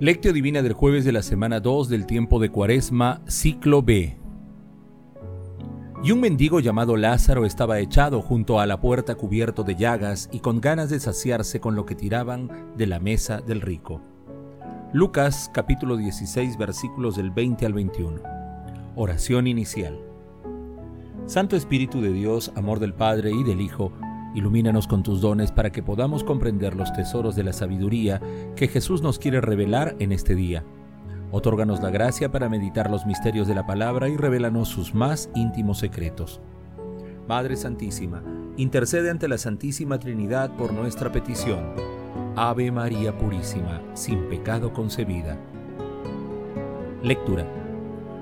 [0.00, 4.18] Lectio Divina del jueves de la semana 2 del tiempo de Cuaresma, ciclo B.
[6.02, 10.40] Y un mendigo llamado Lázaro estaba echado junto a la puerta cubierto de llagas y
[10.40, 14.00] con ganas de saciarse con lo que tiraban de la mesa del rico.
[14.92, 18.20] Lucas capítulo 16 versículos del 20 al 21.
[18.96, 19.96] Oración inicial.
[21.26, 23.92] Santo Espíritu de Dios, amor del Padre y del Hijo,
[24.34, 28.20] Ilumínanos con tus dones para que podamos comprender los tesoros de la sabiduría
[28.56, 30.64] que Jesús nos quiere revelar en este día.
[31.30, 35.78] Otórganos la gracia para meditar los misterios de la palabra y revélanos sus más íntimos
[35.78, 36.40] secretos.
[37.28, 38.22] Madre Santísima,
[38.56, 41.72] intercede ante la Santísima Trinidad por nuestra petición.
[42.36, 45.38] Ave María Purísima, sin pecado concebida.
[47.02, 47.46] Lectura.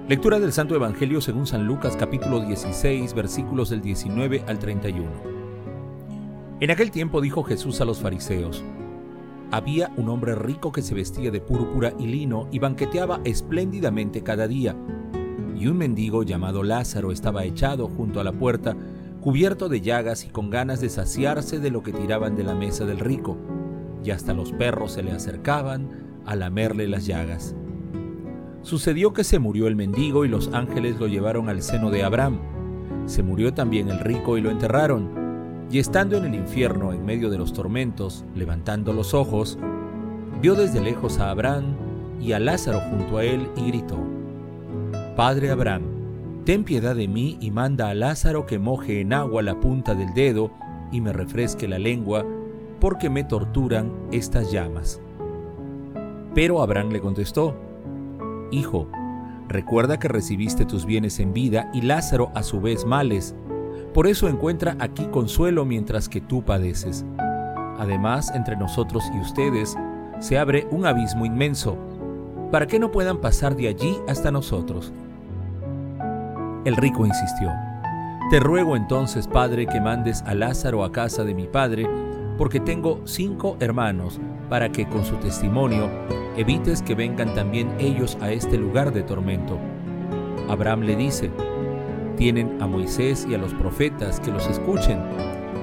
[0.08, 5.31] Lectura del Santo Evangelio según San Lucas capítulo 16 versículos del 19 al 31.
[6.62, 8.62] En aquel tiempo dijo Jesús a los fariseos,
[9.50, 14.46] había un hombre rico que se vestía de púrpura y lino y banqueteaba espléndidamente cada
[14.46, 14.76] día.
[15.58, 18.76] Y un mendigo llamado Lázaro estaba echado junto a la puerta,
[19.20, 22.84] cubierto de llagas y con ganas de saciarse de lo que tiraban de la mesa
[22.84, 23.36] del rico,
[24.04, 25.88] y hasta los perros se le acercaban
[26.26, 27.56] a lamerle las llagas.
[28.62, 32.38] Sucedió que se murió el mendigo y los ángeles lo llevaron al seno de Abraham.
[33.06, 35.21] Se murió también el rico y lo enterraron
[35.70, 39.58] y estando en el infierno en medio de los tormentos, levantando los ojos,
[40.40, 41.76] vio desde lejos a Abraham
[42.20, 43.98] y a Lázaro junto a él y gritó,
[45.16, 45.82] Padre Abraham,
[46.44, 50.12] ten piedad de mí y manda a Lázaro que moje en agua la punta del
[50.14, 50.50] dedo
[50.90, 52.24] y me refresque la lengua,
[52.80, 55.00] porque me torturan estas llamas.
[56.34, 57.54] Pero Abraham le contestó,
[58.50, 58.88] Hijo,
[59.48, 63.34] recuerda que recibiste tus bienes en vida y Lázaro a su vez males,
[63.94, 67.04] por eso encuentra aquí consuelo mientras que tú padeces.
[67.78, 69.76] Además, entre nosotros y ustedes
[70.20, 71.76] se abre un abismo inmenso,
[72.50, 74.92] para que no puedan pasar de allí hasta nosotros.
[76.64, 77.50] El rico insistió,
[78.30, 81.88] Te ruego entonces, Padre, que mandes a Lázaro a casa de mi Padre,
[82.38, 85.88] porque tengo cinco hermanos, para que con su testimonio
[86.36, 89.58] evites que vengan también ellos a este lugar de tormento.
[90.48, 91.30] Abraham le dice,
[92.22, 95.00] tienen a Moisés y a los profetas que los escuchen.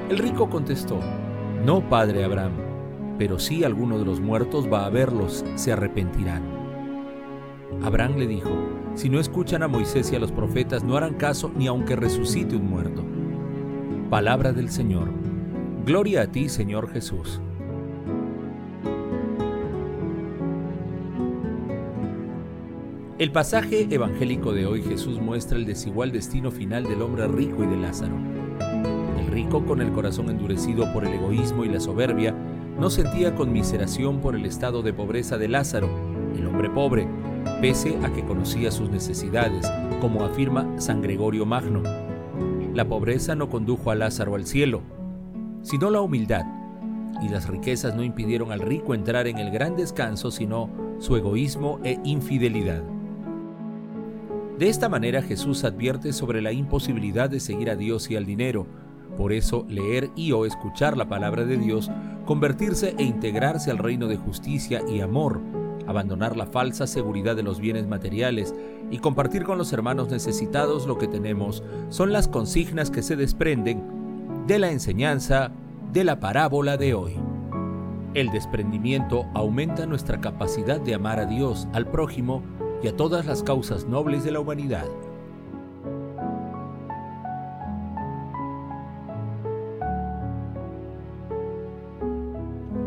[0.10, 1.00] El rico contestó,
[1.64, 2.52] No, padre Abraham,
[3.18, 6.44] pero si alguno de los muertos va a verlos, se arrepentirán.
[7.82, 8.50] Abraham le dijo,
[8.94, 12.58] Si no escuchan a Moisés y a los profetas, no harán caso ni aunque resucite
[12.58, 13.06] un muerto.
[14.10, 15.08] Palabra del Señor.
[15.86, 17.40] Gloria a ti, Señor Jesús.
[23.20, 27.68] El pasaje evangélico de hoy Jesús muestra el desigual destino final del hombre rico y
[27.68, 28.16] de Lázaro.
[29.20, 32.34] El rico, con el corazón endurecido por el egoísmo y la soberbia,
[32.80, 35.90] no sentía conmiseración por el estado de pobreza de Lázaro,
[36.34, 37.10] el hombre pobre,
[37.60, 39.70] pese a que conocía sus necesidades,
[40.00, 41.84] como afirma San Gregorio Magno.
[42.74, 44.82] La pobreza no condujo a Lázaro al cielo,
[45.62, 46.46] sino la humildad,
[47.22, 50.70] y las riquezas no impidieron al rico entrar en el gran descanso, sino
[51.00, 52.82] su egoísmo e infidelidad.
[54.60, 58.68] De esta manera Jesús advierte sobre la imposibilidad de seguir a Dios y al dinero.
[59.16, 61.90] Por eso leer y o escuchar la palabra de Dios,
[62.26, 65.40] convertirse e integrarse al reino de justicia y amor,
[65.88, 68.54] abandonar la falsa seguridad de los bienes materiales
[68.92, 73.82] y compartir con los hermanos necesitados lo que tenemos, son las consignas que se desprenden
[74.46, 75.52] de la enseñanza
[75.94, 77.14] de la parábola de hoy.
[78.14, 82.44] El desprendimiento aumenta nuestra capacidad de amar a Dios, al prójimo
[82.82, 84.86] y a todas las causas nobles de la humanidad.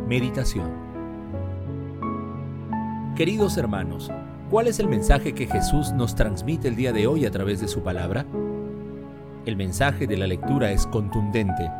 [0.08, 0.70] Meditación
[3.17, 4.11] Queridos hermanos,
[4.50, 7.69] ¿cuál es el mensaje que Jesús nos transmite el día de hoy a través de
[7.69, 8.26] su palabra?
[9.44, 11.70] El mensaje de la lectura es contundente.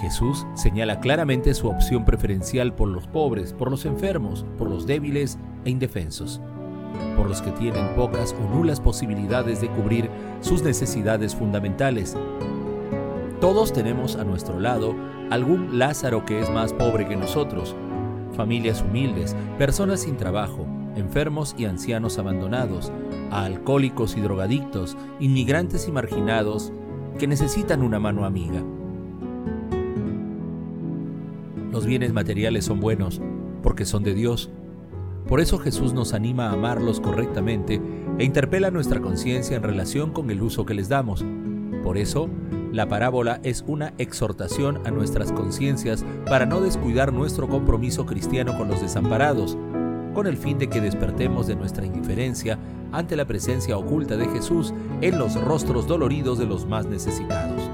[0.00, 5.38] Jesús señala claramente su opción preferencial por los pobres, por los enfermos, por los débiles
[5.64, 6.40] e indefensos
[7.16, 12.16] por los que tienen pocas o nulas posibilidades de cubrir sus necesidades fundamentales.
[13.40, 14.94] Todos tenemos a nuestro lado
[15.30, 17.76] algún Lázaro que es más pobre que nosotros,
[18.36, 22.92] familias humildes, personas sin trabajo, enfermos y ancianos abandonados,
[23.30, 26.72] alcohólicos y drogadictos, inmigrantes y marginados
[27.18, 28.62] que necesitan una mano amiga.
[31.70, 33.20] Los bienes materiales son buenos
[33.62, 34.50] porque son de Dios
[35.28, 37.80] por eso Jesús nos anima a amarlos correctamente
[38.18, 41.24] e interpela nuestra conciencia en relación con el uso que les damos.
[41.82, 42.30] Por eso,
[42.72, 48.68] la parábola es una exhortación a nuestras conciencias para no descuidar nuestro compromiso cristiano con
[48.68, 49.56] los desamparados,
[50.14, 52.58] con el fin de que despertemos de nuestra indiferencia
[52.90, 54.72] ante la presencia oculta de Jesús
[55.02, 57.70] en los rostros doloridos de los más necesitados.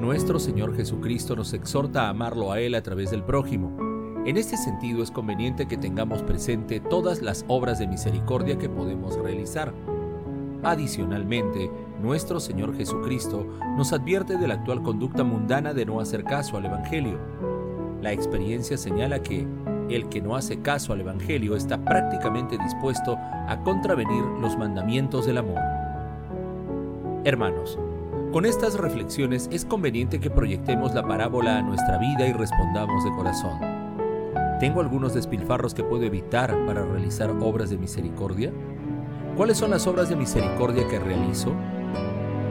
[0.00, 3.87] Nuestro Señor Jesucristo nos exhorta a amarlo a Él a través del prójimo.
[4.28, 9.16] En este sentido es conveniente que tengamos presente todas las obras de misericordia que podemos
[9.16, 9.72] realizar.
[10.62, 11.70] Adicionalmente,
[12.02, 13.46] nuestro Señor Jesucristo
[13.78, 17.18] nos advierte de la actual conducta mundana de no hacer caso al Evangelio.
[18.02, 19.46] La experiencia señala que
[19.88, 25.38] el que no hace caso al Evangelio está prácticamente dispuesto a contravenir los mandamientos del
[25.38, 25.62] amor.
[27.24, 27.78] Hermanos,
[28.30, 33.10] con estas reflexiones es conveniente que proyectemos la parábola a nuestra vida y respondamos de
[33.12, 33.77] corazón.
[34.60, 38.52] ¿Tengo algunos despilfarros que puedo evitar para realizar obras de misericordia?
[39.36, 41.52] ¿Cuáles son las obras de misericordia que realizo?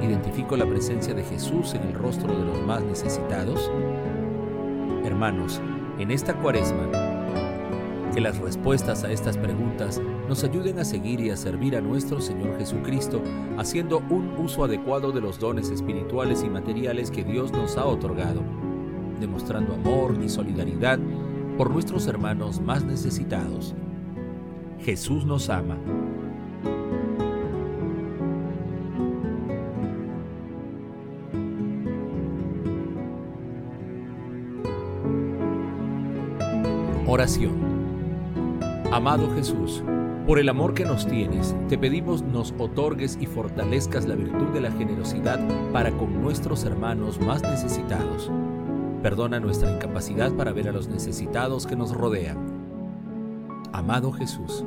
[0.02, 3.70] ¿Identifico la presencia de Jesús en el rostro de los más necesitados?
[5.04, 5.60] Hermanos,
[6.00, 6.90] en esta cuaresma,
[8.14, 12.22] que las respuestas a estas preguntas nos ayuden a seguir y a servir a nuestro
[12.22, 13.22] Señor Jesucristo,
[13.58, 18.44] haciendo un uso adecuado de los dones espirituales y materiales que Dios nos ha otorgado,
[19.20, 21.00] demostrando amor y solidaridad
[21.58, 23.74] por nuestros hermanos más necesitados.
[24.80, 25.78] Jesús nos ama.
[37.08, 37.68] Oración
[38.92, 39.84] Amado Jesús,
[40.26, 44.62] por el amor que nos tienes, te pedimos nos otorgues y fortalezcas la virtud de
[44.62, 45.40] la generosidad
[45.74, 48.32] para con nuestros hermanos más necesitados.
[49.08, 52.38] Perdona nuestra incapacidad para ver a los necesitados que nos rodean.
[53.72, 54.66] Amado Jesús,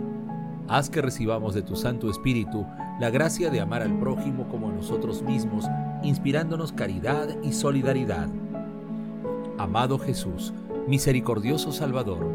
[0.67, 2.65] haz que recibamos de tu Santo Espíritu
[2.99, 5.67] la gracia de amar al prójimo como a nosotros mismos,
[6.03, 8.29] inspirándonos caridad y solidaridad.
[9.59, 10.55] Amado Jesús,
[10.89, 12.27] misericordioso Salvador,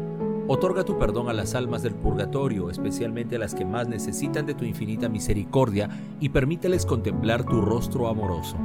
[0.46, 4.54] Otorga tu perdón a las almas del purgatorio, especialmente a las que más necesitan de
[4.54, 8.56] tu infinita misericordia, y permíteles contemplar tu rostro amoroso.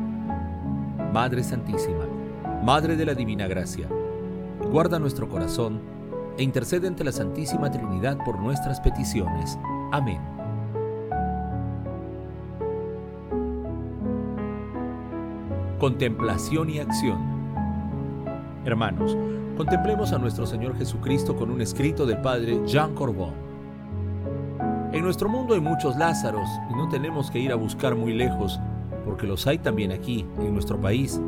[1.12, 2.06] Madre Santísima,
[2.64, 3.88] Madre de la Divina Gracia,
[4.72, 5.82] guarda nuestro corazón
[6.38, 9.58] e intercede ante la Santísima Trinidad por nuestras peticiones.
[9.92, 10.22] Amén.
[15.80, 17.20] Contemplación y acción.
[18.64, 19.18] Hermanos,
[19.62, 23.34] Contemplemos a nuestro Señor Jesucristo con un escrito del Padre Jean Corbon.
[24.92, 28.60] En nuestro mundo hay muchos Lázaros y no tenemos que ir a buscar muy lejos,
[29.06, 31.22] porque los hay también aquí, en nuestro país.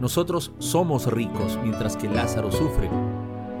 [0.00, 2.90] Nosotros somos ricos mientras que Lázaro sufre.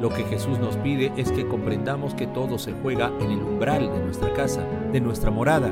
[0.00, 3.92] Lo que Jesús nos pide es que comprendamos que todo se juega en el umbral
[3.92, 5.70] de nuestra casa, de nuestra morada.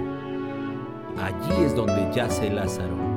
[1.20, 3.08] Allí es donde yace Lázaro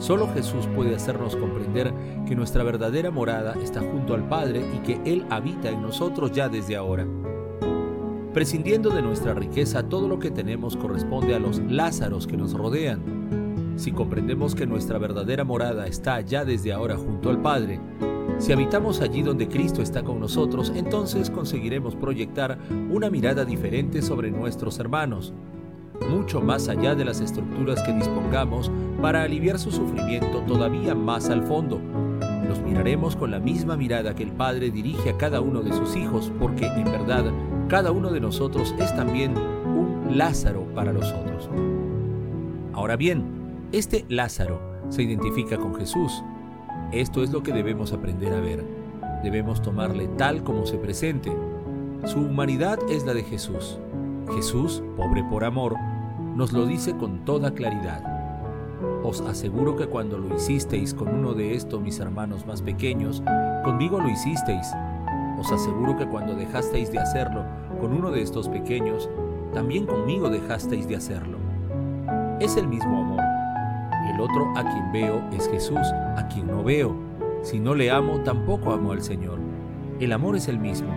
[0.00, 1.92] Solo Jesús puede hacernos comprender
[2.26, 6.48] que nuestra verdadera morada está junto al Padre y que Él habita en nosotros ya
[6.48, 7.06] desde ahora.
[8.32, 13.02] Prescindiendo de nuestra riqueza, todo lo que tenemos corresponde a los Lázaros que nos rodean.
[13.80, 17.80] Si comprendemos que nuestra verdadera morada está ya desde ahora junto al Padre,
[18.36, 22.58] si habitamos allí donde Cristo está con nosotros, entonces conseguiremos proyectar
[22.90, 25.32] una mirada diferente sobre nuestros hermanos,
[26.10, 28.70] mucho más allá de las estructuras que dispongamos
[29.00, 31.80] para aliviar su sufrimiento todavía más al fondo.
[32.46, 35.96] Los miraremos con la misma mirada que el Padre dirige a cada uno de sus
[35.96, 37.32] hijos, porque en verdad
[37.68, 41.48] cada uno de nosotros es también un Lázaro para los otros.
[42.74, 43.39] Ahora bien,
[43.72, 46.24] este Lázaro se identifica con Jesús.
[46.90, 48.64] Esto es lo que debemos aprender a ver.
[49.22, 51.30] Debemos tomarle tal como se presente.
[52.04, 53.78] Su humanidad es la de Jesús.
[54.34, 55.76] Jesús, pobre por amor,
[56.34, 58.02] nos lo dice con toda claridad.
[59.04, 63.22] Os aseguro que cuando lo hicisteis con uno de estos mis hermanos más pequeños,
[63.62, 64.66] conmigo lo hicisteis.
[65.38, 67.44] Os aseguro que cuando dejasteis de hacerlo
[67.80, 69.08] con uno de estos pequeños,
[69.54, 71.38] también conmigo dejasteis de hacerlo.
[72.40, 73.29] Es el mismo amor.
[74.08, 76.94] El otro a quien veo es Jesús, a quien no veo.
[77.42, 79.38] Si no le amo, tampoco amo al Señor.
[79.98, 80.88] El amor es el mismo.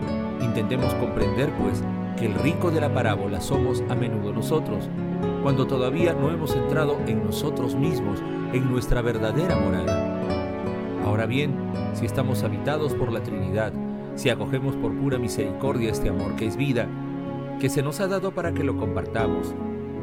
[0.42, 1.84] Intentemos comprender, pues,
[2.18, 4.90] que el rico de la parábola somos a menudo nosotros,
[5.42, 8.22] cuando todavía no hemos entrado en nosotros mismos,
[8.54, 10.22] en nuestra verdadera morada.
[11.06, 11.54] Ahora bien,
[11.94, 13.74] si estamos habitados por la Trinidad,
[14.16, 16.88] si acogemos por pura misericordia este amor que es vida,
[17.60, 19.54] que se nos ha dado para que lo compartamos,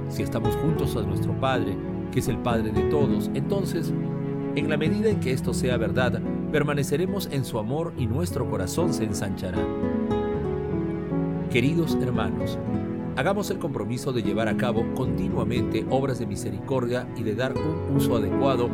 [0.08, 1.76] si estamos juntos a nuestro Padre,
[2.10, 3.92] que es el Padre de todos, entonces,
[4.56, 6.20] en la medida en que esto sea verdad,
[6.52, 9.58] permaneceremos en su amor y nuestro corazón se ensanchará.
[11.50, 12.58] Queridos hermanos,
[13.16, 17.96] hagamos el compromiso de llevar a cabo continuamente obras de misericordia y de dar un
[17.96, 18.68] uso adecuado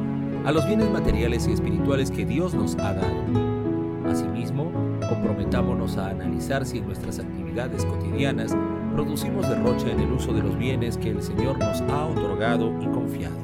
[0.45, 4.11] a los bienes materiales y espirituales que Dios nos ha dado.
[4.11, 4.71] Asimismo,
[5.09, 8.57] Comprometámonos a analizar si en nuestras actividades cotidianas
[8.97, 12.87] producimos derrocha en el uso de los bienes que el Señor nos ha otorgado y
[12.87, 13.37] confiado.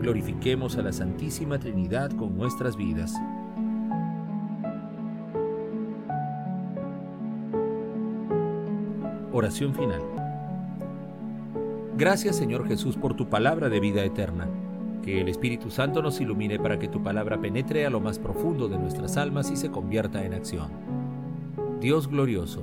[0.00, 3.12] Glorifiquemos a la Santísima Trinidad con nuestras vidas.
[9.32, 10.02] Oración final.
[11.98, 14.46] Gracias Señor Jesús por tu palabra de vida eterna.
[15.02, 18.68] Que el Espíritu Santo nos ilumine para que tu palabra penetre a lo más profundo
[18.68, 20.68] de nuestras almas y se convierta en acción.
[21.80, 22.62] Dios glorioso,